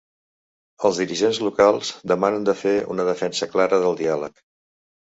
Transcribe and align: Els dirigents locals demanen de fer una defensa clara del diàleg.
Els 0.89 1.01
dirigents 1.01 1.41
locals 1.49 1.93
demanen 2.13 2.49
de 2.51 2.57
fer 2.65 2.75
una 2.97 3.09
defensa 3.13 3.53
clara 3.55 3.85
del 3.89 4.03
diàleg. 4.05 4.47